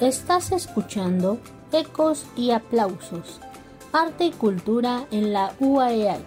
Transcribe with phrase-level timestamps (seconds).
[0.00, 1.38] Estás escuchando
[1.72, 3.40] Ecos y Aplausos,
[3.94, 6.22] Arte y Cultura en la UAEH.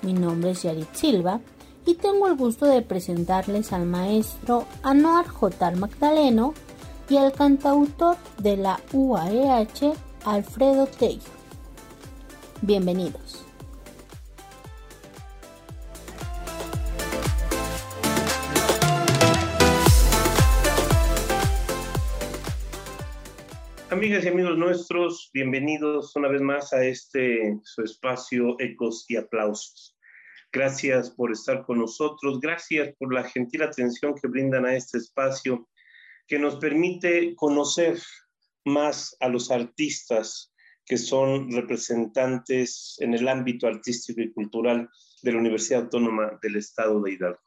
[0.00, 1.40] Mi nombre es Yarit Silva
[1.84, 5.72] y tengo el gusto de presentarles al maestro Anuar J.
[5.72, 6.54] Magdaleno
[7.10, 9.92] y al cantautor de la UAEH,
[10.24, 11.20] Alfredo Tello.
[12.62, 13.49] Bienvenidos.
[23.90, 29.98] Amigas y amigos nuestros, bienvenidos una vez más a este su espacio Ecos y Aplausos.
[30.52, 35.68] Gracias por estar con nosotros, gracias por la gentil atención que brindan a este espacio
[36.28, 37.98] que nos permite conocer
[38.64, 40.54] más a los artistas
[40.86, 44.88] que son representantes en el ámbito artístico y cultural
[45.22, 47.40] de la Universidad Autónoma del Estado de Hidalgo.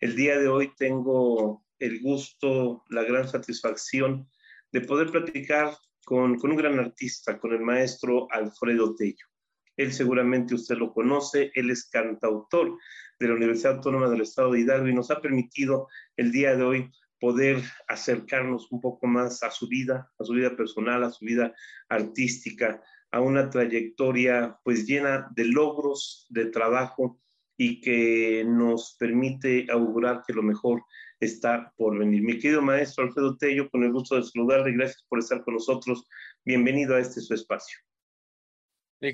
[0.00, 4.28] El día de hoy tengo el gusto, la gran satisfacción
[4.74, 5.72] de poder platicar
[6.04, 9.24] con, con, un gran artista, con el maestro Alfredo Tello.
[9.76, 12.76] Él seguramente usted lo conoce, él es cantautor
[13.20, 16.64] de la Universidad Autónoma del Estado de Hidalgo y nos ha permitido el día de
[16.64, 21.24] hoy poder acercarnos un poco más a su vida, a su vida personal, a su
[21.24, 21.54] vida
[21.88, 27.20] artística, a una trayectoria pues llena de logros, de trabajo
[27.56, 30.82] y que nos permite augurar que lo mejor
[31.24, 32.22] está por venir.
[32.22, 36.06] Mi querido maestro Alfredo Tello, con el gusto de saludarle, gracias por estar con nosotros.
[36.44, 37.78] Bienvenido a este su espacio.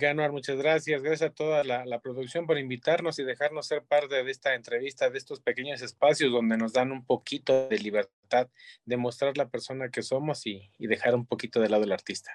[0.08, 1.02] Anuar, muchas gracias.
[1.02, 5.11] Gracias a toda la, la, producción por invitarnos y dejarnos ser parte de esta entrevista,
[5.11, 8.48] de estos pequeños espacios donde nos dan un poquito de libertad
[8.84, 12.30] de mostrar la persona que somos y, y dejar un poquito de lado el artista.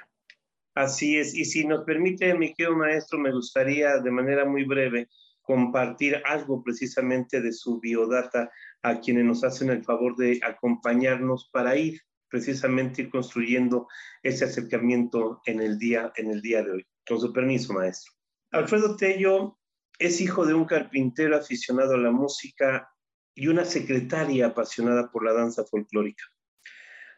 [0.74, 1.34] Así es.
[1.34, 5.08] Y si nos permite, mi querido maestro, me gustaría de manera muy breve
[5.42, 8.52] compartir algo precisamente de su biodata
[8.86, 13.88] a quienes nos hacen el favor de acompañarnos para ir precisamente ir construyendo
[14.22, 16.88] ese acercamiento en el día, en el día de hoy.
[17.08, 18.14] Con su permiso, maestro.
[18.52, 19.58] Alfredo Tello
[19.98, 22.88] es hijo de un carpintero aficionado a la música
[23.34, 26.24] y una secretaria apasionada por la danza folclórica.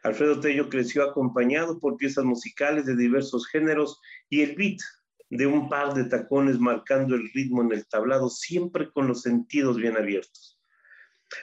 [0.04, 4.78] Alfredo Tello creció acompañado por piezas musicales de diversos géneros y el beat
[5.28, 9.76] de un par de tacones marcando el ritmo en el tablado, siempre con los sentidos
[9.76, 10.57] bien abiertos.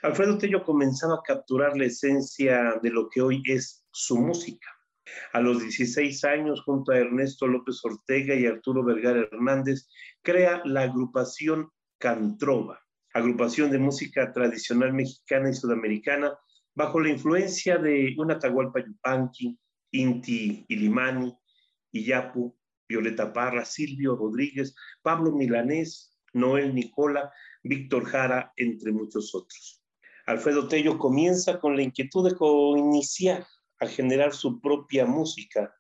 [0.02, 4.68] Alfredo Tello comenzaba a capturar la esencia de lo que hoy es su música.
[5.34, 9.88] A los 16 años, junto a Ernesto López Ortega y Arturo Vergara Hernández,
[10.24, 11.70] crea la agrupación
[12.00, 12.82] Cantrova,
[13.14, 16.38] agrupación de música tradicional mexicana y sudamericana,
[16.74, 19.58] bajo la influencia de una Atahualpa Yupanqui,
[19.92, 21.34] Inti Ilimani,
[21.92, 22.58] Iyapu,
[22.88, 27.32] Violeta Parra, Silvio Rodríguez, Pablo Milanés, Noel Nicola,
[27.68, 29.82] Víctor Jara, entre muchos otros.
[30.28, 33.48] Alfredo Tello comienza con la inquietud de iniciar
[33.80, 35.74] a generar su propia música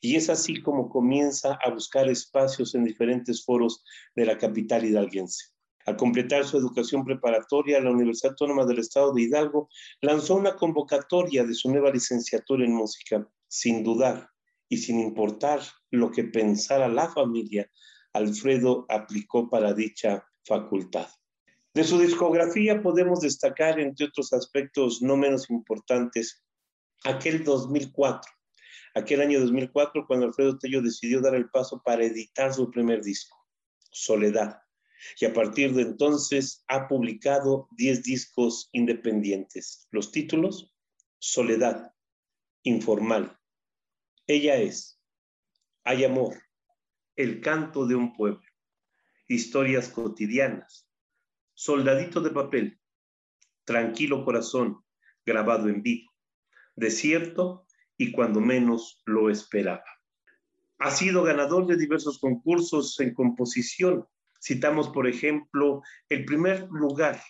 [0.00, 3.82] y es así como comienza a buscar espacios en diferentes foros
[4.14, 5.46] de la capital hidalguense.
[5.86, 9.68] Al completar su educación preparatoria, la Universidad Autónoma del Estado de Hidalgo
[10.02, 14.30] lanzó una convocatoria de su nueva licenciatura en música, sin dudar
[14.68, 17.68] y sin importar lo que pensara la familia,
[18.12, 21.08] Alfredo aplicó para dicha facultad.
[21.74, 26.44] De su discografía podemos destacar, entre otros aspectos no menos importantes,
[27.02, 28.30] aquel 2004,
[28.94, 33.36] aquel año 2004, cuando Alfredo Tello decidió dar el paso para editar su primer disco,
[33.90, 34.60] Soledad.
[35.20, 39.88] Y a partir de entonces ha publicado 10 discos independientes.
[39.90, 40.72] Los títulos,
[41.18, 41.92] Soledad,
[42.62, 43.36] Informal,
[44.26, 44.98] ella es,
[45.82, 46.40] hay amor,
[47.16, 48.48] el canto de un pueblo,
[49.28, 50.83] historias cotidianas,
[51.54, 52.80] soldadito de papel,
[53.64, 54.84] tranquilo corazón,
[55.24, 56.12] grabado en vivo,
[56.76, 57.66] desierto
[57.96, 59.84] y cuando menos lo esperaba.
[60.78, 64.06] Ha sido ganador de diversos concursos en composición.
[64.42, 67.22] Citamos, por ejemplo, el primer lugar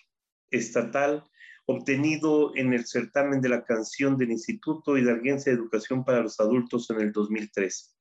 [0.49, 1.23] estatal
[1.67, 6.89] obtenido en el certamen de la canción del Instituto Hidalguense de Educación para los Adultos
[6.89, 7.95] en el 2003.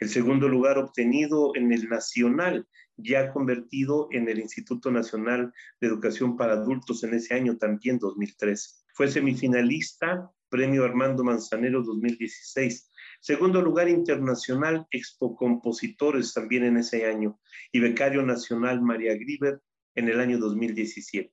[0.00, 6.36] El segundo lugar obtenido en el Nacional, ya convertido en el Instituto Nacional de Educación
[6.36, 8.86] para Adultos en ese año también 2003.
[8.94, 12.90] Fue semifinalista, Premio Armando Manzanero 2016.
[13.20, 17.40] Segundo lugar internacional, Expo Compositores también en ese año.
[17.72, 19.60] Y becario nacional María Griver
[19.94, 21.30] en el año 2017.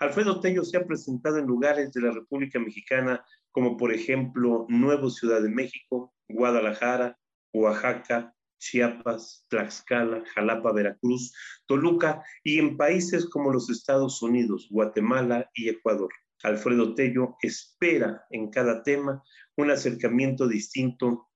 [0.00, 5.10] Alfredo Tello se ha presentado en lugares de la República Mexicana como por ejemplo Nuevo
[5.10, 7.16] Ciudad de México, Guadalajara,
[7.54, 11.32] Oaxaca, Chiapas, Tlaxcala, Jalapa, Veracruz,
[11.66, 16.10] Toluca y en países como los Estados Unidos, Guatemala y Ecuador.
[16.42, 19.22] Alfredo Tello espera en cada tema
[19.56, 21.30] un acercamiento distinto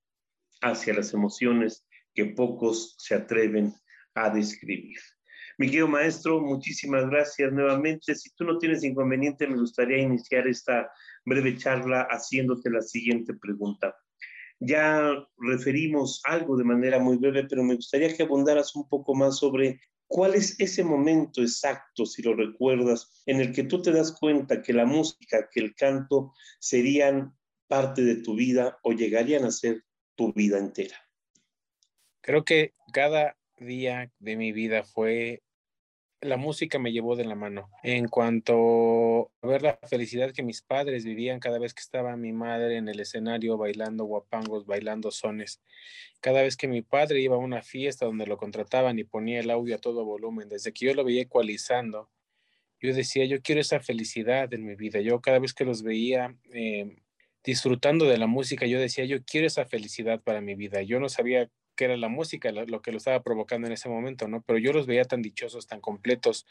[0.61, 3.73] hacia las emociones que pocos se atreven
[4.13, 4.99] a describir.
[5.57, 8.15] Mi querido maestro, muchísimas gracias nuevamente.
[8.15, 10.91] Si tú no tienes inconveniente, me gustaría iniciar esta
[11.25, 13.95] breve charla haciéndote la siguiente pregunta.
[14.59, 19.37] Ya referimos algo de manera muy breve, pero me gustaría que abundaras un poco más
[19.37, 24.11] sobre cuál es ese momento exacto, si lo recuerdas, en el que tú te das
[24.11, 29.51] cuenta que la música, que el canto serían parte de tu vida o llegarían a
[29.51, 29.83] ser
[30.15, 30.97] tu vida entera.
[32.21, 35.43] Creo que cada día de mi vida fue
[36.21, 37.69] la música me llevó de la mano.
[37.83, 42.33] En cuanto a ver la felicidad que mis padres vivían cada vez que estaba mi
[42.33, 45.61] madre en el escenario bailando guapangos, bailando sones,
[46.21, 49.49] cada vez que mi padre iba a una fiesta donde lo contrataban y ponía el
[49.49, 52.09] audio a todo volumen, desde que yo lo veía ecualizando,
[52.81, 55.01] yo decía, yo quiero esa felicidad en mi vida.
[55.01, 56.97] Yo cada vez que los veía eh,
[57.43, 60.81] disfrutando de la música, yo decía, yo quiero esa felicidad para mi vida.
[60.81, 64.27] Yo no sabía que era la música lo, que lo estaba provocando en ese momento,
[64.27, 64.41] ¿no?
[64.41, 66.45] Pero yo los veía tan dichosos, tan completos,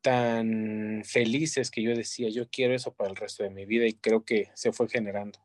[0.00, 3.92] tan felices que yo decía, yo quiero eso para el resto de mi vida y
[3.92, 5.38] creo que se fue generando.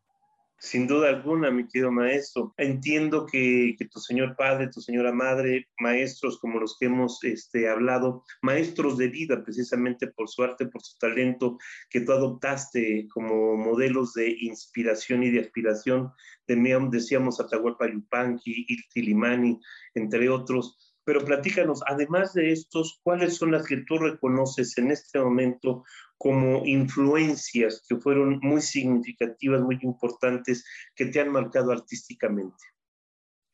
[0.62, 2.54] Sin duda alguna, mi querido maestro.
[2.58, 8.26] Entiendo que, tu señor padre, tu señora madre, maestros como los que hemos este, hablado,
[8.42, 11.58] maestros de vida precisamente por su arte, por su talento,
[11.90, 16.12] que tú adoptaste como modelos de inspiración y de aspiración,
[16.46, 19.60] decíamos Atahualpa Yupanqui, Tilimani,
[19.94, 25.18] entre otros pero platícanos, además de estos, ¿cuáles son las que tú reconoces en este
[25.18, 25.84] momento
[26.20, 30.64] como influencias que fueron muy significativas, muy importantes,
[30.96, 32.64] que te han marcado artísticamente?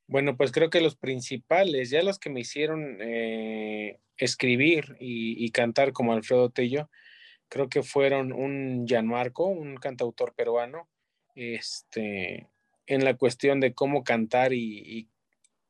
[0.06, 5.94] Bueno, pues creo que los principales, ya los que me hicieron eh, escribir y, cantar
[5.94, 6.90] como Alfredo Tello,
[7.48, 10.90] creo que fueron un Gianmarco, un cantautor peruano,
[11.36, 12.50] este,
[12.86, 15.10] en la cuestión de cómo cantar y, y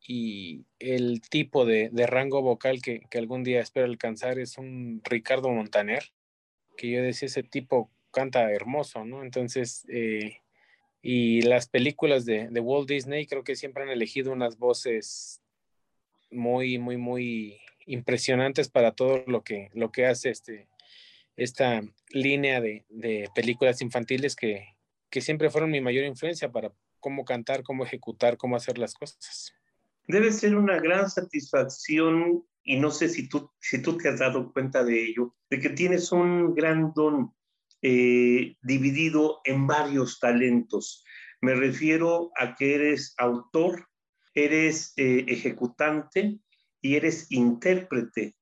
[0.08, 6.12] el tipo de, rango vocal que, algún día espero alcanzar es un Ricardo Montaner,
[6.78, 9.24] que yo decía, ese tipo canta hermoso, ¿no?
[9.24, 10.42] Entonces, eh,
[11.02, 15.42] y las películas de, Walt Disney creo que siempre han elegido unas voces
[16.32, 20.68] muy, muy, muy impresionantes para todo lo que, lo que hace este,
[21.36, 22.86] esta línea de,
[23.34, 24.76] películas infantiles que,
[25.10, 29.54] que siempre fueron mi mayor influencia para cómo cantar, cómo ejecutar, cómo hacer las cosas.
[30.08, 34.52] Debe ser una gran satisfacción y no sé si tú, si tú te has dado
[34.52, 37.32] cuenta de ello, de que tienes un gran don
[37.82, 41.04] eh, dividido en varios talentos.
[41.42, 43.88] Me refiero a que eres autor,
[44.34, 46.40] eres eh, ejecutante
[46.82, 48.36] y eres intérprete.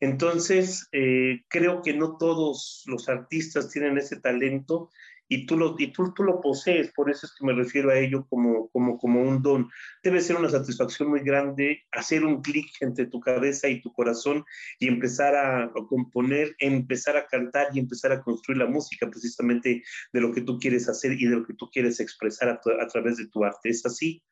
[0.00, 4.90] Entonces, eh, creo que no todos los artistas tienen ese talento
[5.34, 7.98] y tú lo, y tú, tú lo posees, por eso es que me refiero a
[7.98, 9.70] ello como, como, como un don.
[10.02, 14.44] Debe ser una satisfacción muy grande hacer un clic entre tu cabeza y tu corazón
[14.78, 19.82] y empezar a, componer, empezar a cantar y empezar a construir la música precisamente
[20.12, 22.86] de lo que tú quieres hacer y de lo que tú quieres expresar a, a
[22.88, 23.70] través de tu arte.
[23.70, 24.22] ¿Es así?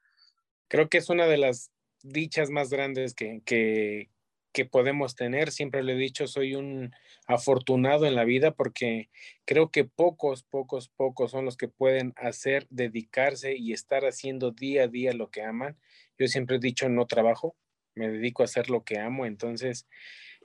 [0.69, 1.73] Creo que es una de las
[2.03, 4.11] dichas más grandes que, que,
[4.52, 5.50] que podemos tener.
[5.50, 6.93] Siempre le he dicho, soy un
[7.26, 9.11] afortunado en la vida porque
[9.44, 14.84] creo que pocos, pocos, pocos son los que pueden hacer, dedicarse y estar haciendo día
[14.84, 15.77] a día lo que aman.
[16.19, 17.56] Yo siempre he dicho, no trabajo,
[17.94, 19.27] me dedico a hacer lo que amo.
[19.27, 19.86] Entonces,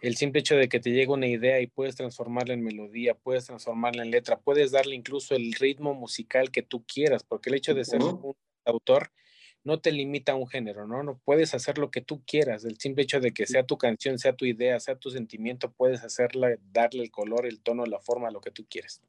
[0.02, 3.46] el simple hecho de que te llegue una idea y puedes transformarla en melodía, puedes
[3.46, 7.74] transformarla en letra, puedes darle incluso el ritmo musical que tú quieras, porque el hecho
[7.74, 9.12] de ser un autor
[9.66, 11.04] no te limita a un género, ¿no?
[11.04, 12.64] No puedes hacer lo que tú quieras.
[12.64, 16.04] El simple hecho de que sea tu canción, sea tu idea, sea tu sentimiento, puedes
[16.04, 19.02] hacerla, darle el color, el tono, la forma, lo que tú quieres.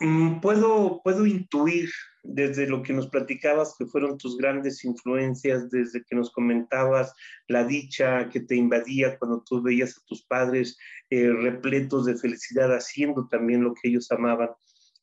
[0.00, 1.88] Mm, puedo, puedo intuir
[2.24, 7.14] desde lo que nos platicabas que fueron tus grandes influencias, desde que nos comentabas
[7.46, 10.76] la dicha que te invadía cuando tú veías a tus padres
[11.10, 14.50] eh, repletos de felicidad haciendo también lo que ellos amaban.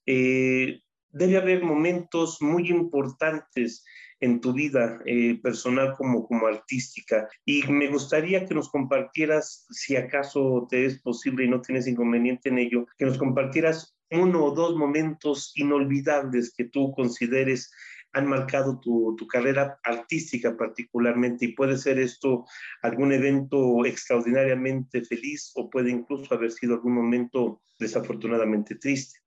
[0.06, 3.86] Eh, debe haber momentos muy importantes
[4.20, 7.28] en tu vida eh, personal como, como artística.
[7.46, 12.50] Y me gustaría que nos compartieras, si acaso te es posible y no tienes inconveniente
[12.50, 17.72] en ello, que nos compartieras uno o dos momentos inolvidables que tú consideres
[18.14, 22.46] han marcado tu, tu, carrera artística particularmente y puede ser esto
[22.82, 29.20] algún evento extraordinariamente feliz o puede incluso haber sido algún momento desafortunadamente triste.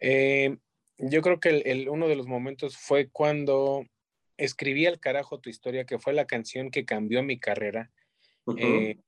[0.00, 0.56] Eh,
[0.98, 3.86] yo creo que el, uno de los momentos fue cuando
[4.36, 7.90] escribí al carajo tu historia, que fue la canción que cambió mi carrera.
[8.56, 8.98] Eh,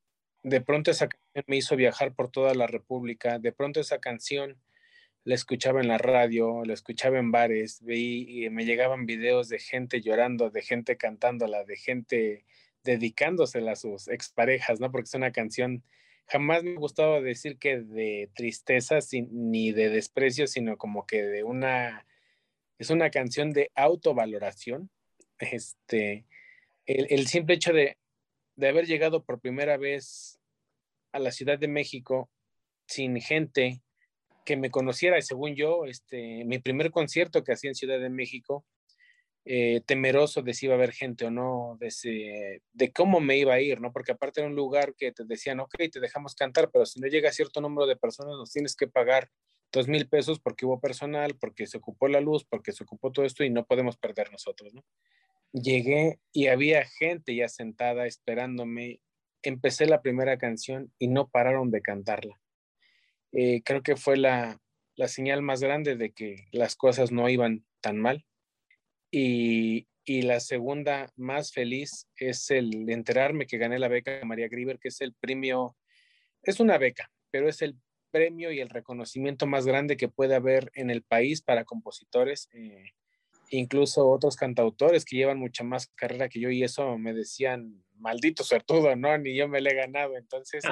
[0.43, 4.59] de pronto esa canción me hizo viajar por toda la República, de pronto esa canción
[5.25, 9.59] la escuchaba en la radio, la escuchaba en bares, veí y me llegaban videos de
[9.59, 12.45] gente llorando, de gente cantándola, de gente
[12.85, 14.91] dedicándosela a sus exparejas, ¿no?
[14.91, 15.85] Porque es una canción,
[16.31, 18.99] jamás me ha gustado decir que de tristeza
[19.31, 22.07] ni de desprecio, sino como que de una,
[22.79, 24.91] es una canción de autovaloración.
[25.39, 26.27] Este,
[26.87, 27.97] el, el simple hecho de,
[28.57, 30.39] de haber llegado por primera vez
[31.13, 32.31] a la Ciudad de México
[32.87, 33.81] sin gente
[34.45, 38.65] que me conociera, según yo, este, mi primer concierto que hacía en Ciudad de México,
[39.45, 43.55] eh, temeroso de si iba a haber gente o no, de, de cómo me iba
[43.55, 43.93] a ir, ¿no?
[43.93, 47.07] Porque aparte era un lugar que te decían, ok, te dejamos cantar, pero si no
[47.07, 49.31] llega cierto número de personas, nos tienes que pagar
[49.73, 53.25] dos mil pesos porque hubo personal, porque se ocupó la luz, porque se ocupó todo
[53.25, 54.85] esto y no podemos perder nosotros, ¿no?
[55.53, 59.01] Llegué y había gente ya sentada esperándome.
[59.43, 62.39] Empecé la primera canción y no pararon de cantarla.
[63.33, 64.61] Eh, creo que fue la,
[64.97, 68.27] la señal más grande de que las cosas no iban tan mal
[69.11, 74.89] y, la segunda más feliz es el enterarme que gané la beca María Grieber, que
[74.89, 75.77] es el premio,
[76.43, 77.77] es una beca, pero es el
[78.11, 82.87] premio y el reconocimiento más grande que puede haber en el país para compositores, eh,
[83.51, 88.43] incluso otros cantautores que llevan mucha más carrera que yo y eso me decían, maldito
[88.67, 89.17] todo ¿no?
[89.19, 90.17] Ni yo me le he ganado.
[90.17, 90.65] Entonces,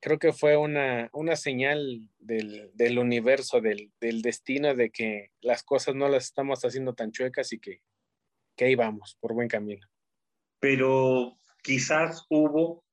[0.00, 3.90] creo que fue una, señal del, universo, del,
[4.22, 7.82] destino, de que las cosas no las estamos haciendo tan chuecas y que,
[8.56, 9.86] que ahí vamos, por buen camino.
[10.60, 12.84] Pero quizás hubo,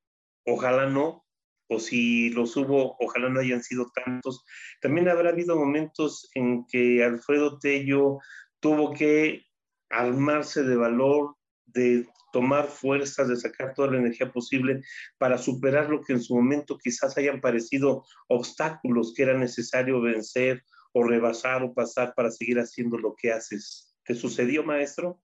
[0.45, 1.25] ojalá no,
[1.67, 4.43] o si los hubo, ojalá no hayan sido tantos.
[4.81, 8.19] También habrá habido momentos en que Alfredo Tello
[8.59, 9.45] tuvo que
[9.89, 14.81] armarse de valor, de tomar fuerzas, de sacar toda la energía posible
[15.19, 20.63] para superar lo que en su momento quizás hayan parecido obstáculos que era necesario vencer
[20.93, 23.95] o rebasar o pasar para seguir haciendo lo que haces.
[24.03, 25.21] ¿Te sucedió, maestro?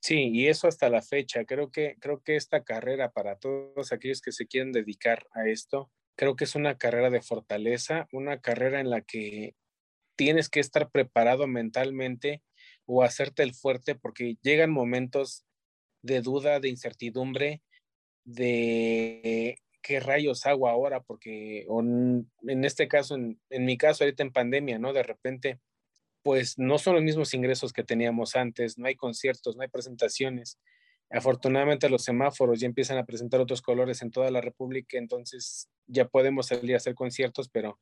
[0.00, 1.44] Sí, y eso hasta la fecha.
[1.44, 5.90] Creo que, creo que esta carrera para todos aquellos que se quieren dedicar a esto,
[6.16, 9.56] creo que es una carrera de fortaleza, una carrera en la que
[10.16, 12.42] tienes que estar preparado mentalmente
[12.84, 15.45] o hacerte el fuerte porque llegan momentos
[16.06, 17.62] de duda, de incertidumbre,
[18.24, 24.78] de qué rayos hago ahora, porque en este caso, en, mi caso, ahorita en pandemia,
[24.78, 24.92] ¿no?
[24.92, 25.60] De repente,
[26.22, 30.58] pues no son los mismos ingresos que teníamos antes, no hay conciertos, no hay presentaciones.
[31.08, 36.08] Afortunadamente los semáforos ya empiezan a presentar otros colores en toda la República, entonces ya
[36.08, 37.78] podemos salir a hacer conciertos, pero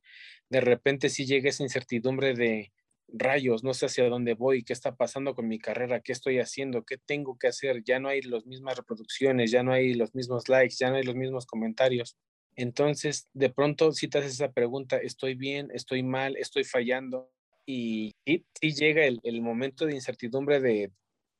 [0.49, 2.71] de repente sí llega esa incertidumbre de,
[3.07, 6.83] rayos, no sé hacia dónde voy, qué está pasando con mi carrera, qué estoy haciendo,
[6.83, 10.49] qué tengo que hacer, ya no hay las mismas reproducciones, ya no hay los mismos
[10.49, 12.17] likes, ya no hay los mismos comentarios.
[12.55, 15.69] Entonces, de pronto, si te haces esa pregunta, ¿estoy bien?
[15.73, 16.37] ¿Estoy mal?
[16.37, 17.31] ¿Estoy fallando?
[17.65, 20.91] Y si llega el, el, momento de incertidumbre de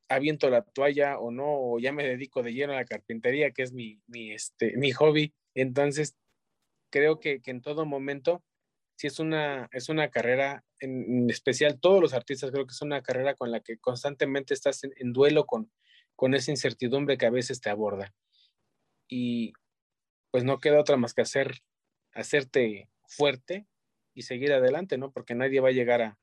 [0.09, 3.63] aviento la toalla o no, o ya me dedico de lleno a la carpintería, que
[3.63, 5.33] es mi, mi, este, mi hobby.
[5.53, 6.17] Entonces,
[6.91, 8.43] creo que, que en todo momento
[8.97, 13.01] sí es una, es una carrera, en, especial todos los artistas, creo que es una
[13.01, 15.71] carrera con la que constantemente estás en, duelo con,
[16.15, 18.13] con esa incertidumbre que a veces te aborda.
[19.07, 19.53] Y
[20.31, 21.59] pues no queda otra más que hacer,
[22.13, 23.67] hacerte fuerte
[24.13, 25.11] y seguir adelante, ¿no?
[25.11, 26.19] Porque nadie va a llegar a,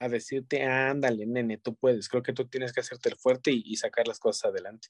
[0.00, 2.08] a decirte, ándale, nene, tú puedes.
[2.08, 4.88] Creo que tú tienes que hacerte el fuerte y, y sacar las cosas adelante.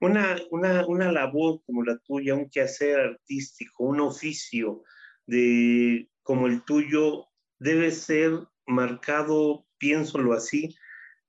[0.00, 4.82] Una, una, una labor como la tuya, un quehacer artístico, un oficio
[5.26, 7.29] de como el tuyo
[7.60, 8.32] debe ser
[8.66, 10.74] marcado, piénsolo así,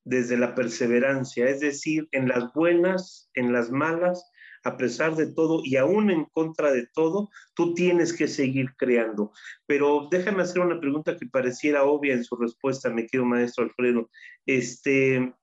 [0.03, 4.23] desde la perseverancia, es decir, en las buenas, en las malas,
[4.63, 9.31] a pesar de todo y aún en contra de todo, tú tienes que seguir creando.
[9.65, 14.09] Pero déjame hacer una pregunta que pareciera obvia en su respuesta, me querido maestro Alfredo.
[14.45, 15.33] Este,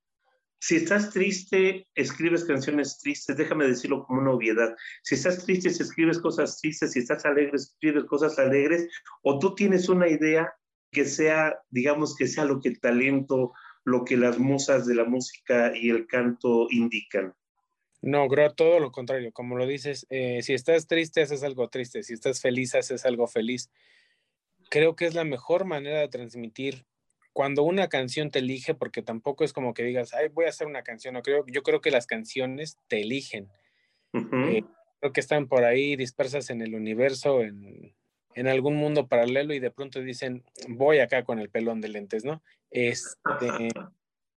[0.60, 4.74] si estás triste, escribes canciones tristes, déjame decirlo como una obviedad.
[5.02, 8.88] Si estás triste, escribes cosas tristes, si estás alegre, escribes cosas alegres,
[9.22, 10.52] o tú tienes una idea
[10.90, 13.52] que sea, digamos, que sea lo que el talento,
[13.84, 17.34] lo que las musas de la música y el canto indican.
[18.00, 19.32] No, creo todo lo contrario.
[19.32, 22.02] Como lo dices, eh, si estás triste, haces algo triste.
[22.02, 23.70] Si estás feliz, haces algo feliz.
[24.70, 26.86] Creo que es la mejor manera de transmitir
[27.32, 30.66] cuando una canción te elige, porque tampoco es como que digas, ay, voy a hacer
[30.66, 33.48] una canción, no creo, yo creo que las canciones te eligen.
[34.12, 34.64] Eh,
[34.98, 37.94] creo que están por ahí dispersas en el universo, en,
[38.38, 42.24] en, algún mundo paralelo y de pronto dicen, voy acá con el pelón de lentes,
[42.24, 42.42] ¿no?
[42.70, 43.08] Este,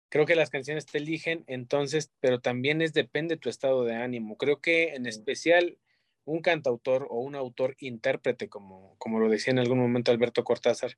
[0.08, 3.94] creo que las canciones te eligen, entonces, pero también es depende de tu estado de
[3.94, 4.36] ánimo.
[4.36, 5.78] Creo que en especial
[6.24, 10.96] un cantautor o un autor intérprete, como, como lo decía en algún momento Alberto Cortázar,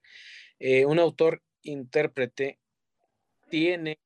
[0.58, 2.58] eh, un autor intérprete
[3.48, 3.98] tiene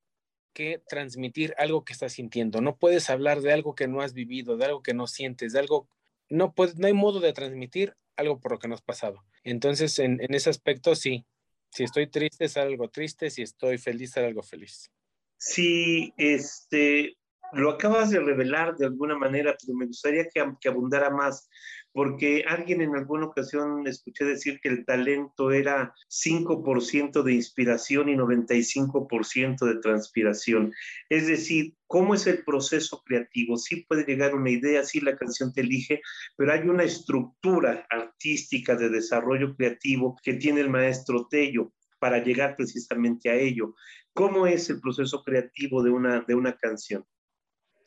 [0.53, 2.61] que transmitir algo que estás sintiendo.
[2.61, 5.61] No puedes hablar de algo que no has vivido, de algo que no sientes, de
[5.61, 5.89] algo,
[6.29, 9.25] no, no hay modo de transmitir algo por lo que no has pasado.
[9.45, 11.25] Entonces, en, en ese aspecto, sí,
[11.71, 14.91] si estoy triste es algo triste, si estoy feliz es algo feliz.
[15.37, 17.17] Sí, este,
[17.53, 21.49] lo acabas de revelar de alguna manera, pero me gustaría que, que, abundara más,
[21.93, 28.15] porque alguien en alguna ocasión escuché decir que el talento era 5% de inspiración y
[28.15, 30.73] 95% de transpiración.
[31.09, 33.57] Es decir, ¿cómo es el proceso creativo?
[33.57, 36.03] Sí puede llegar una idea, sí la canción te elige,
[36.37, 42.57] pero hay una estructura artística de desarrollo creativo que tiene el maestro Tello para llegar
[42.57, 43.75] precisamente a ello.
[44.13, 47.05] ¿Cómo es el proceso creativo de una, de una canción?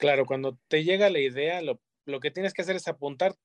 [0.02, 3.36] Claro, cuando te llega la idea, lo, lo, que tienes que hacer es apuntar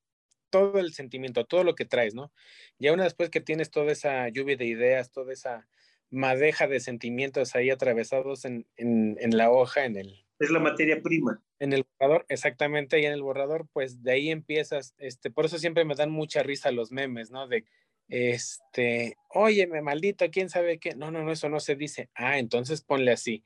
[0.48, 2.32] todo el sentimiento, todo lo que traes, ¿no?
[2.78, 5.68] Ya una después que tienes toda esa lluvia de ideas, toda esa
[6.08, 10.24] madeja de sentimientos ahí atravesados en, en, en la hoja, en el...
[10.38, 11.42] Es la materia prima.
[11.58, 15.58] En el borrador, exactamente, y en el borrador, pues de ahí empiezas, este, por eso
[15.58, 17.48] siempre me dan mucha risa los memes, ¿no?
[17.48, 17.66] De,
[18.08, 20.94] este, oye, me maldito, quién sabe qué.
[20.94, 22.08] No, no, no, eso no se dice.
[22.14, 23.44] Ah, entonces ponle así.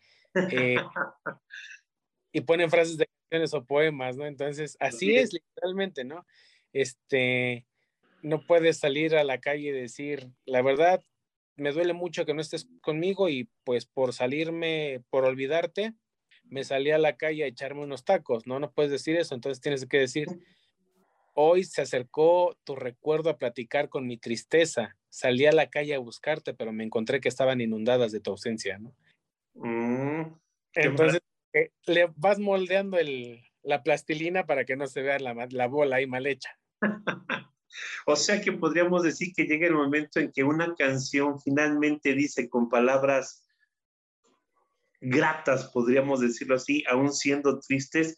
[0.52, 0.76] Eh,
[2.32, 4.26] y ponen frases de canciones o poemas, ¿no?
[4.26, 6.26] Entonces, así es literalmente, ¿no?
[6.72, 7.66] Este,
[8.22, 11.02] no puedes salir a la calle y decir, la verdad,
[11.56, 15.94] me duele mucho que no estés conmigo y pues por salirme, por olvidarte,
[16.44, 18.58] me salí a la calle a echarme unos tacos, ¿no?
[18.58, 20.26] No puedes decir eso, entonces tienes que decir,
[21.34, 25.98] hoy se acercó tu recuerdo a platicar con mi tristeza, salí a la calle a
[25.98, 28.94] buscarte, pero me encontré que estaban inundadas de tu ausencia, ¿no?
[29.54, 30.34] Mm,
[30.74, 31.20] entonces,
[31.52, 35.96] eh, le vas moldeando el, la plastilina para que no se vea la, la bola
[35.96, 36.50] ahí mal hecha.
[38.06, 42.48] o sea que podríamos decir que llega el momento en que una canción finalmente dice
[42.48, 43.46] con palabras
[45.00, 48.16] gratas, podríamos decirlo así, aún siendo tristes,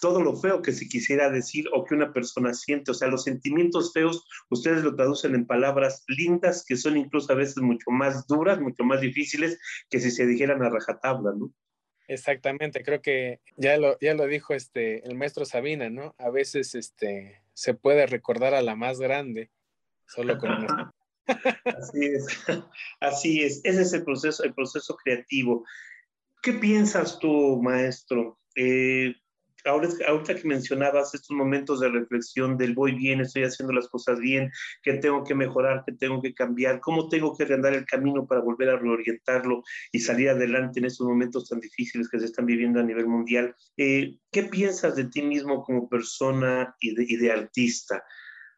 [0.00, 2.90] todo lo feo que se quisiera decir o que una persona siente.
[2.90, 7.36] O sea, los sentimientos feos, ustedes lo traducen en palabras lindas que son incluso a
[7.36, 9.58] veces mucho más duras, mucho más difíciles
[9.90, 11.52] que si se dijeran a rajatabla, ¿no?
[12.06, 16.14] Exactamente, creo que ya lo, ya lo dijo este, el maestro Sabina, ¿no?
[16.18, 19.50] A veces este, se puede recordar a la más grande,
[20.06, 20.50] solo con
[21.64, 22.26] Así es,
[23.00, 25.64] así es, ese es el proceso, el proceso creativo.
[26.42, 28.38] ¿Qué piensas tú, maestro?
[28.56, 29.14] Eh,
[29.64, 34.18] ahora, ahorita que mencionabas estos momentos de reflexión del voy bien, estoy haciendo las cosas
[34.18, 34.50] bien,
[34.82, 38.40] que tengo que mejorar, que tengo que cambiar, cómo tengo que reandar el camino para
[38.40, 42.80] volver a reorientarlo y salir adelante en estos momentos tan difíciles que se están viviendo
[42.80, 43.54] a nivel mundial.
[43.76, 48.02] Eh, ¿Qué piensas de ti mismo como persona y de, y de artista?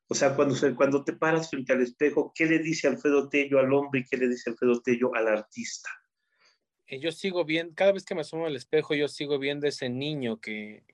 [0.08, 3.72] O sea, cuando, cuando te paras frente al espejo, ¿qué le dice Alfredo Tello al
[3.72, 5.90] hombre y qué le dice Alfredo Tello al artista?
[6.86, 9.88] Eh, yo sigo viendo, cada vez que me asomo al espejo, yo sigo viendo ese
[9.88, 10.84] niño que,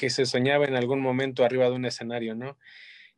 [0.00, 2.56] que se soñaba en algún momento arriba de un escenario, ¿no?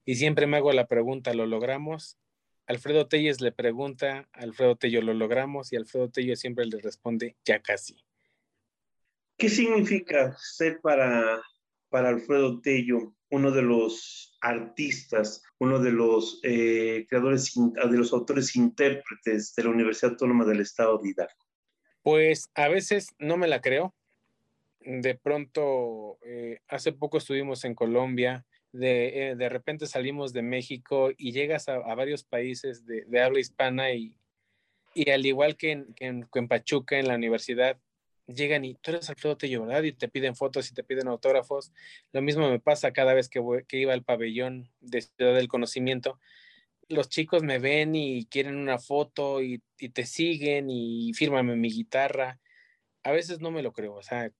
[0.04, 2.18] Y siempre me hago la pregunta, ¿lo logramos?
[2.66, 5.72] Alfredo Telles le pregunta, Alfredo Tello, ¿lo logramos?
[5.72, 8.04] Y Alfredo Tello siempre le responde, ya casi.
[9.38, 11.40] ¿Qué significa ser para,
[11.88, 18.56] para Alfredo Tello uno de los artistas, uno de los eh, creadores, de los autores
[18.56, 21.46] intérpretes de la Universidad Autónoma del Estado de Hidalgo?
[22.02, 23.94] Pues a veces no me la creo,
[24.84, 31.10] de pronto, eh, hace poco estuvimos en Colombia, de, eh, de, repente salimos de México
[31.16, 34.16] y llegas a, varios países de, de, habla hispana y,
[34.94, 37.78] y al igual que en, que en, Pachuca, en la universidad,
[38.26, 39.82] llegan y tú eres Alfredo Tello, ¿verdad?
[39.82, 41.72] Y te piden fotos y te piden autógrafos.
[42.12, 45.48] Lo mismo me pasa cada vez que, voy, que iba al pabellón de Ciudad del
[45.48, 46.18] Conocimiento.
[46.88, 51.70] Los chicos me ven y quieren una foto y, y te siguen y fírmame mi
[51.70, 52.40] guitarra.
[53.02, 54.30] A veces no me lo creo, o sea,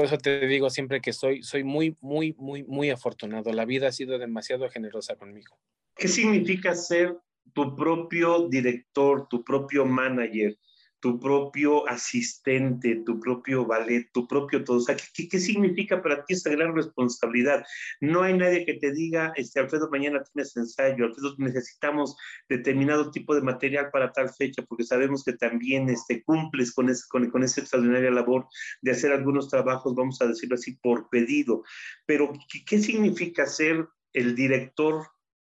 [0.00, 3.52] por eso te digo siempre que soy, soy muy, muy, muy, muy afortunado.
[3.52, 5.58] La vida ha sido demasiado generosa conmigo.
[5.94, 7.18] ¿Qué significa ser
[7.52, 10.56] tu propio director, tu propio manager?
[11.00, 14.76] Tu propio asistente, tu propio ballet, tu propio todo.
[14.76, 17.64] O sea, ¿qué, ¿qué, significa para ti esta gran responsabilidad?
[18.00, 22.16] No hay nadie que te diga, este, Alfredo, mañana tienes ensayo, Alfredo, necesitamos
[22.48, 27.04] determinado tipo de material para tal fecha, porque sabemos que también este, cumples con, ese,
[27.08, 28.46] con, con esa extraordinaria labor
[28.82, 31.64] de hacer algunos trabajos, vamos a decirlo así, por pedido.
[32.06, 35.06] Pero, ¿qué, qué significa ser el director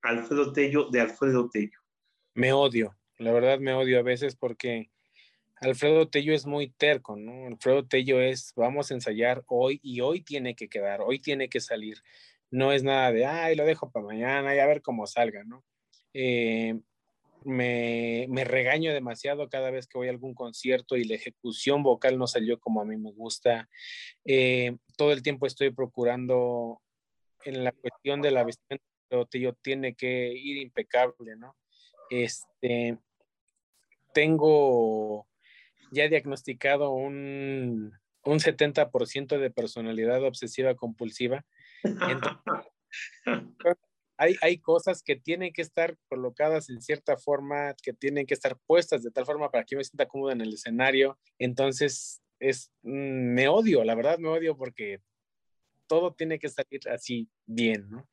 [0.02, 1.80] Alfredo Tello de Alfredo Tello?
[2.36, 4.93] Me odio, la verdad me odio a veces porque
[5.64, 7.48] Alfredo Tello es muy terco, ¿no?
[7.48, 11.60] Alfredo Tello es, vamos a ensayar hoy y hoy tiene que quedar, hoy tiene que
[11.60, 11.98] salir.
[12.52, 15.64] no es nada de, ay, lo dejo para mañana y a ver cómo salga, ¿no?
[16.14, 16.80] Eh,
[17.46, 22.28] me, regaño demasiado cada vez que voy a algún concierto y la ejecución vocal no
[22.28, 23.70] salió como a mí me gusta.
[24.26, 26.82] Eh, todo el tiempo estoy procurando
[27.46, 28.86] en la cuestión de la vestimenta,
[29.34, 31.56] yo tiene que ir impecable, ¿no?
[32.10, 32.98] Este,
[34.14, 35.28] tengo
[35.94, 37.94] ya diagnosticado un,
[38.26, 41.46] un 70% de personalidad obsesiva compulsiva.
[44.18, 48.58] hay, hay cosas que tienen que estar colocadas en cierta forma, que tienen que estar
[48.66, 51.20] puestas de tal forma para que yo me sienta cómodo en el escenario.
[51.40, 55.02] Entonces, es, mm, me odio, la verdad me odio porque
[55.88, 58.08] todo tiene que salir así bien, ¿no?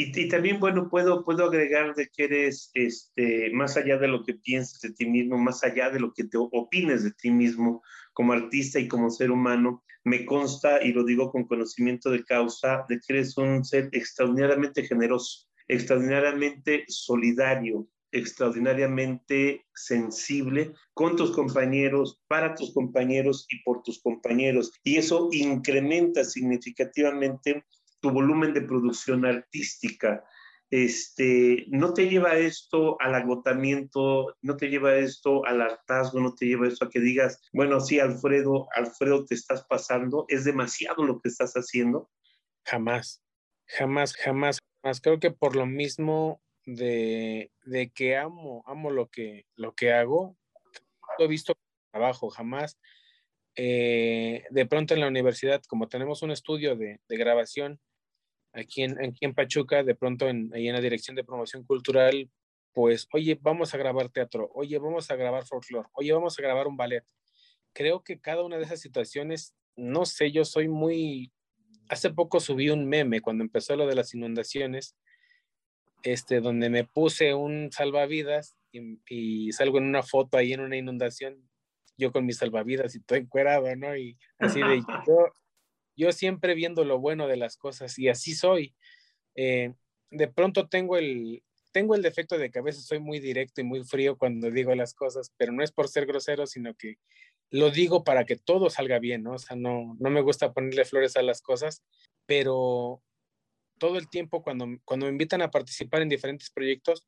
[0.00, 4.34] Y, también, bueno, puedo, puedo agregar de que eres, este, más allá de lo que
[4.34, 7.82] piensas de ti mismo, más allá de lo que te opines de ti mismo
[8.12, 12.84] como artista y como ser humano, me consta, y lo digo con conocimiento de causa,
[12.88, 22.54] de que eres un ser extraordinariamente generoso, extraordinariamente solidario, extraordinariamente sensible con tus compañeros, para
[22.54, 24.70] tus compañeros y por tus compañeros.
[24.84, 27.64] Y eso incrementa significativamente
[28.00, 30.24] tu volumen de producción artística.
[30.70, 36.46] Este, no te lleva esto al agotamiento, no te lleva esto al hartazgo, no te
[36.46, 41.20] lleva esto a que digas, bueno, sí, Alfredo, Alfredo, te estás pasando, es demasiado lo
[41.20, 42.10] que estás haciendo.
[42.66, 43.22] Jamás,
[43.66, 45.00] jamás, jamás, jamás.
[45.00, 50.36] Creo que por lo mismo de, de que amo, amo lo que, lo que hago,
[51.18, 51.54] lo he visto
[51.90, 52.78] trabajo, jamás.
[53.56, 57.80] Eh, de pronto en la universidad, como tenemos un estudio de, de grabación,
[58.58, 62.30] aquí en, aquí en Pachuca, de pronto en, ahí en la Dirección de Promoción Cultural,
[62.72, 66.68] pues, oye, vamos a grabar teatro, oye, vamos a grabar folclore, oye, vamos a grabar
[66.68, 67.04] un ballet.
[67.72, 71.32] Creo que cada una de esas situaciones, no sé, yo soy muy...
[71.88, 74.94] Hace poco subí un meme cuando empezó lo de las inundaciones,
[76.02, 80.76] este, donde me puse un salvavidas y, y salgo en una foto ahí en una
[80.76, 81.48] inundación,
[81.96, 83.96] yo con mis salvavidas y todo encuerado, ¿no?
[83.96, 85.32] Y así de, yo,
[85.98, 88.74] yo siempre viendo lo bueno de las cosas y así soy.
[89.34, 89.74] Eh,
[90.10, 93.64] de pronto tengo el, tengo el defecto de que a veces soy muy directo y
[93.64, 96.96] muy frío cuando digo las cosas, pero no es por ser grosero, sino que
[97.50, 99.32] lo digo para que todo salga bien, ¿no?
[99.32, 101.82] O sea, no, no me gusta ponerle flores a las cosas,
[102.26, 103.02] pero
[103.78, 107.06] todo el tiempo cuando, cuando me invitan a participar en diferentes proyectos,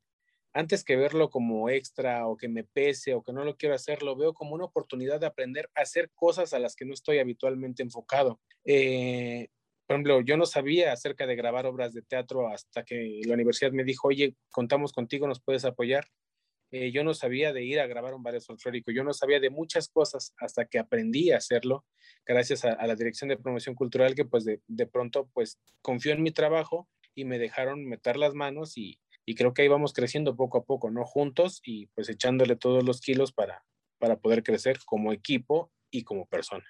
[0.52, 4.02] antes que verlo como extra o que me pese o que no lo quiero hacer,
[4.02, 7.18] lo veo como una oportunidad de aprender a hacer cosas a las que no estoy
[7.18, 8.40] habitualmente enfocado.
[8.64, 9.48] Eh,
[9.86, 13.72] por ejemplo, yo no sabía acerca de grabar obras de teatro hasta que la universidad
[13.72, 16.06] me dijo, oye, contamos contigo, nos puedes apoyar.
[16.72, 19.50] Eh, yo no sabía de ir a grabar un ballet folclórico, yo no sabía de
[19.50, 21.84] muchas cosas hasta que aprendí a hacerlo,
[22.24, 26.22] gracias a, la Dirección de Promoción Cultural, que pues de, de pronto pues confió en
[26.22, 30.37] mi trabajo y me dejaron meter las manos y, y creo que ahí vamos creciendo
[30.37, 31.04] poco a poco, ¿no?
[31.04, 33.64] Juntos y pues echándole todos los kilos para,
[33.98, 36.64] para poder crecer como equipo y como persona.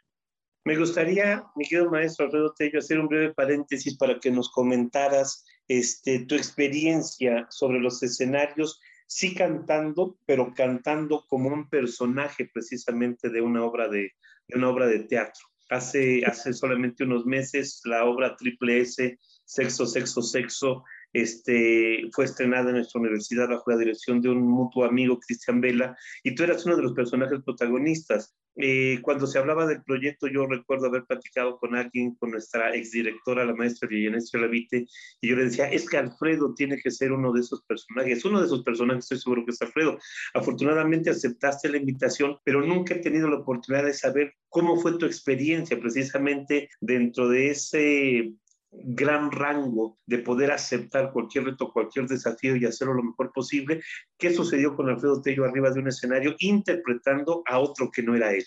[0.64, 5.46] Me gustaría, mi querido maestro Alfredo Tello, hacer un breve paréntesis para que nos comentaras
[5.68, 13.40] este, tu experiencia sobre los escenarios, sí cantando, pero cantando como un personaje precisamente de
[13.40, 14.12] una obra de,
[14.48, 15.46] de una obra de teatro.
[15.70, 22.70] Hace, hace solamente unos meses la obra Triple S, Sexo, Sexo, Sexo, este, fue estrenada
[22.70, 26.64] en nuestra universidad bajo la dirección de un mutuo amigo, Cristian Vela, y tú eras
[26.66, 28.34] uno de los personajes protagonistas.
[28.56, 33.44] Eh, cuando se hablaba del proyecto, yo recuerdo haber platicado con alguien, con nuestra exdirectora,
[33.44, 34.86] la maestra Villanesio Lavite,
[35.20, 38.40] y yo le decía, es que Alfredo tiene que ser uno de esos personajes, uno
[38.40, 39.98] de esos personajes, estoy seguro que es Alfredo.
[40.34, 45.06] Afortunadamente aceptaste la invitación, pero nunca he tenido la oportunidad de saber cómo fue tu
[45.06, 48.34] experiencia precisamente dentro de ese
[48.72, 53.83] gran rango de poder aceptar cualquier reto, cualquier desafío y hacerlo lo mejor posible.
[54.16, 58.33] ¿Qué sucedió con Alfredo Tello arriba de un escenario interpretando a otro que no era
[58.33, 58.44] él?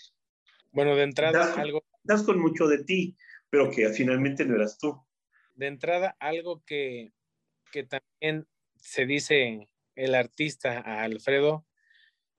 [0.72, 1.84] Bueno, de entrada algo...
[2.02, 3.16] Das con mucho de ti,
[3.48, 5.00] pero que finalmente no eras tú.
[5.54, 7.12] De entrada, algo que,
[7.70, 11.66] que también se dice el artista a Alfredo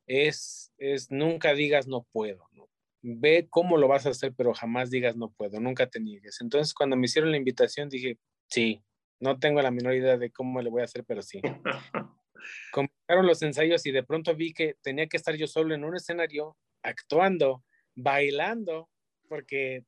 [0.06, 2.70] es, es nunca digas no puedo, ¿no?
[3.08, 6.42] Ve cómo lo vas a hacer, pero jamás digas no puedo, nunca te niegues.
[6.42, 8.18] Entonces, cuando me hicieron la invitación, dije,
[8.50, 8.84] sí,
[9.20, 11.40] no tengo la menor idea de cómo le voy a hacer, pero sí.
[12.74, 15.96] Comenzaron los ensayos y de pronto vi que tenía que estar yo solo en un
[15.96, 17.64] escenario, actuando,
[17.96, 18.90] bailando,
[19.30, 19.86] porque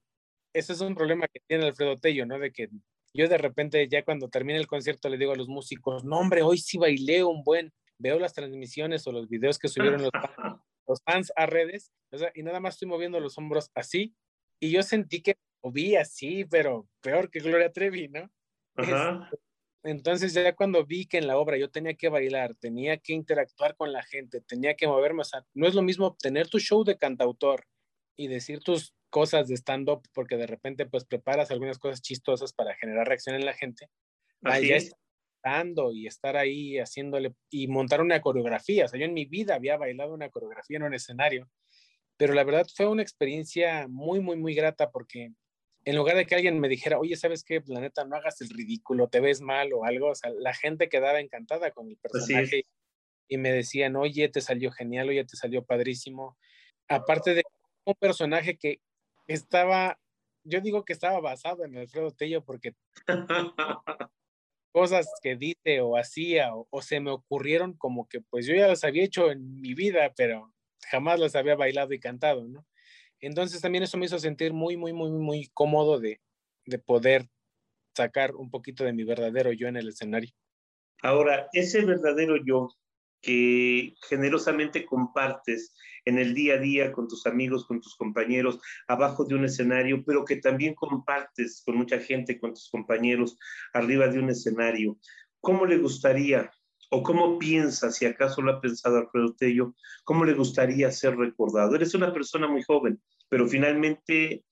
[0.53, 2.37] ese es un problema que tiene Alfredo Tello, ¿no?
[2.37, 2.69] De que
[3.15, 6.43] yo de repente ya cuando termine el concierto le digo a los músicos, no hombre,
[6.43, 10.11] hoy sí bailé un buen, veo las transmisiones o los videos que subieron los
[10.87, 11.91] los fans a redes,
[12.33, 14.15] y nada más estoy moviendo los hombros así,
[14.59, 18.29] y yo sentí que moví así, pero peor que Gloria Trevi, ¿no?
[19.83, 23.75] Entonces ya cuando vi que en la obra yo tenía que bailar, tenía que interactuar
[23.75, 26.83] con la gente, tenía que moverme, o sea, no es lo mismo tener tu show
[26.83, 27.65] de cantautor
[28.17, 32.75] y decir tus cosas de stand-up, porque de repente pues preparas algunas cosas chistosas para
[32.75, 33.89] generar reacción en la gente,
[34.43, 34.77] Así ya
[35.93, 39.77] y estar ahí haciéndole y montar una coreografía, o sea, yo en mi vida había
[39.77, 41.49] bailado una coreografía en un escenario,
[42.17, 45.31] pero la verdad fue una experiencia muy, muy, muy grata porque
[45.85, 47.61] en lugar de que alguien me dijera, oye, ¿sabes qué?
[47.61, 51.19] Planeta, no hagas el ridículo, te ves mal o algo, o sea, la gente quedaba
[51.19, 52.63] encantada con el personaje
[53.29, 56.37] y me decían, oye, te salió genial, oye, te salió padrísimo.
[56.89, 57.43] Aparte de
[57.85, 58.81] un personaje que
[59.27, 59.99] estaba,
[60.43, 62.73] yo digo que estaba basado en Alfredo Tello porque
[64.77, 68.67] cosas que dice o hacía o, o, se me ocurrieron como que pues yo ya
[68.67, 70.53] las había hecho en mi vida, pero
[70.91, 72.63] jamás las había bailado y cantado, ¿no?
[73.19, 76.21] Entonces también eso me hizo sentir muy, muy, muy, muy cómodo de,
[76.67, 77.27] de poder
[77.95, 80.29] sacar un poquito de mi verdadero yo en el escenario.
[81.01, 82.69] Ahora, ese verdadero yo
[83.21, 85.75] que generosamente compartes
[86.05, 90.03] en el día a día con tus amigos, con tus compañeros, abajo de un escenario,
[90.05, 93.37] pero que también compartes con mucha gente, con tus compañeros,
[93.73, 94.97] arriba de un escenario.
[95.41, 96.51] ¿Cómo le gustaría
[96.89, 99.75] ¿O cómo piensas, si acaso lo ha pensado Alfredo Tello,
[100.05, 101.75] cómo le gustaría ser recordado?
[101.75, 104.45] Eres una persona muy joven, pero finalmente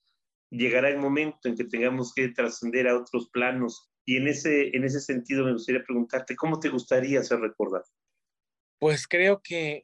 [0.50, 3.90] llegará el momento en que tengamos que trascender a otros planos.
[4.04, 7.86] Y en ese, en ese sentido me gustaría preguntarte, ¿cómo te gustaría ser recordado?
[8.78, 9.82] Pues creo que,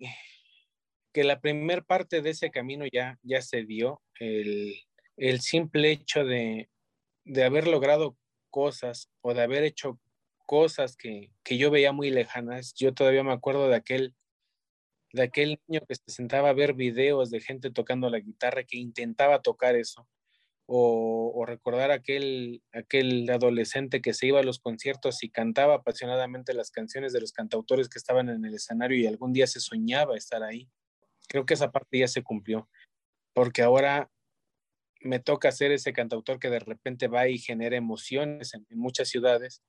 [1.13, 4.03] que la primera parte de ese camino ya, ya se dio.
[4.19, 4.75] El,
[5.17, 6.69] el simple hecho de,
[7.25, 8.17] de haber logrado
[8.51, 9.99] cosas o de haber hecho
[10.47, 12.75] cosas que, que, yo veía muy lejanas.
[12.75, 14.15] Yo todavía me acuerdo de aquel,
[15.13, 18.77] de aquel niño que se sentaba a ver videos de gente tocando la guitarra que
[18.77, 20.07] intentaba tocar eso.
[20.75, 26.71] O, recordar aquel, aquel adolescente que se iba a los conciertos y cantaba apasionadamente las
[26.71, 30.43] canciones de los cantautores que estaban en el escenario y algún día se soñaba estar
[30.43, 30.71] ahí.
[31.29, 32.71] Creo que esa parte ya se cumplió,
[33.35, 34.11] porque ahora
[35.01, 39.09] me toca ser ese cantautor que de repente va y genera emociones en, en muchas
[39.09, 39.63] ciudades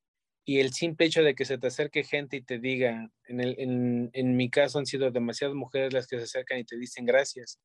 [0.46, 3.56] y el simple hecho de que se te acerque gente y te diga, en, el,
[3.58, 7.06] en, en, mi caso han sido demasiadas mujeres las que se acercan y te dicen
[7.06, 7.60] gracias,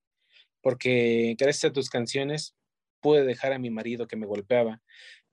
[0.62, 2.54] porque gracias a tus canciones
[3.00, 4.82] pude dejar a mi marido que me golpeaba,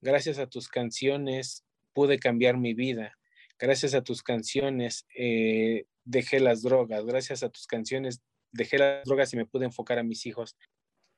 [0.01, 3.17] gracias a tus canciones pude cambiar mi vida,
[3.57, 9.33] gracias a tus canciones eh, dejé las drogas, gracias a tus canciones dejé las drogas
[9.33, 10.55] y me pude enfocar a mis hijos.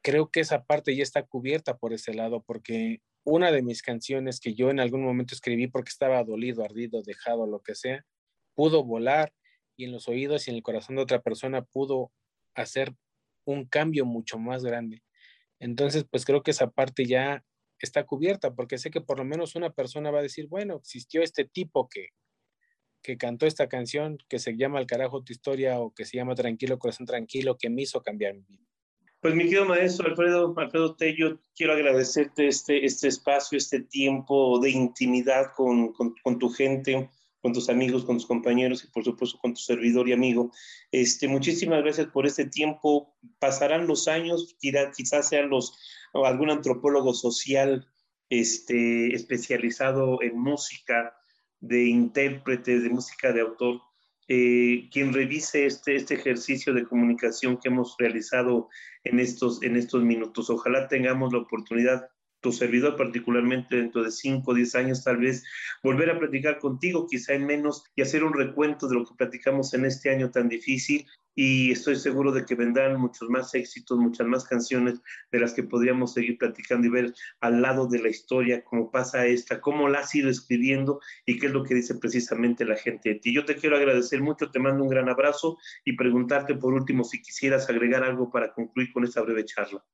[0.03, 4.39] Creo que esa parte ya está cubierta por ese lado, porque una de mis canciones
[4.39, 8.05] que yo en algún momento escribí porque estaba dolido, ardido, dejado, lo que sea,
[8.55, 9.33] pudo volar
[9.75, 12.11] y en los oídos y en el corazón de otra persona pudo
[12.55, 12.93] hacer
[13.45, 15.03] un cambio mucho más grande.
[15.59, 17.43] Entonces, pues creo que esa parte ya
[17.79, 21.21] está cubierta porque sé que por lo menos una persona va a decir, bueno, existió
[21.21, 22.09] este tipo que,
[23.01, 26.35] que cantó esta canción que se llama El carajo tu historia o que se llama
[26.35, 28.67] Tranquilo, corazón tranquilo, que me hizo cambiar mi vida.
[29.19, 34.69] Pues mi querido maestro Alfredo, Alfredo Tello, quiero agradecerte este, este espacio, este tiempo de
[34.69, 37.09] intimidad con, con, tu gente,
[37.41, 40.51] con tus amigos, con tus compañeros y por supuesto con tu servidor y amigo.
[40.91, 43.15] Este, muchísimas gracias por este tiempo.
[43.39, 45.49] Pasarán los años, quizás sean
[46.13, 47.87] algún antropólogo social
[48.29, 51.13] este, especializado en música,
[51.59, 53.81] de intérprete, de música de autor,
[54.27, 58.69] eh, quien revise este, este ejercicio de comunicación que hemos realizado
[59.03, 60.49] en estos, en estos minutos.
[60.49, 62.09] Ojalá tengamos la oportunidad
[62.41, 65.43] tu servidor, particularmente dentro de 5 o 10 años, tal vez
[65.83, 69.73] volver a platicar contigo, quizá en menos, y hacer un recuento de lo que platicamos
[69.73, 71.05] en este año tan difícil.
[71.39, 75.61] Y estoy seguro de que vendrán muchos más éxitos, muchas más canciones de las que
[75.61, 79.99] podríamos seguir platicando y ver al lado de la historia cómo pasa esta, cómo la
[79.99, 83.35] has ido escribiendo y qué es lo que dice precisamente la gente de ti.
[83.35, 87.21] Yo te quiero agradecer mucho, te mando un gran abrazo y preguntarte por último si
[87.21, 89.85] quisieras agregar algo para concluir con esta breve charla.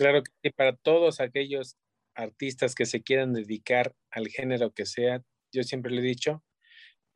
[0.00, 1.76] Claro que sí, para todos aquellos
[2.14, 6.42] artistas que se quieran dedicar al género que sea, yo siempre le he dicho,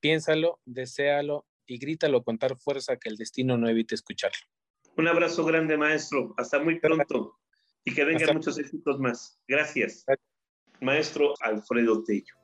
[0.00, 4.36] piénsalo, deséalo y grítalo con tal fuerza que el destino no evite escucharlo.
[4.98, 6.34] Un abrazo grande, maestro.
[6.36, 7.40] Hasta muy pronto.
[7.86, 9.40] Y que vengan muchos éxitos más.
[9.48, 10.04] Gracias.
[10.82, 12.34] Maestro Alfredo Tello.